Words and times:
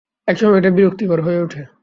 একসময় 0.27 0.57
এটা 0.57 0.71
বিরক্তিকর 0.71 1.19
হয়ে 1.21 1.39
ওঠে। 1.41 1.61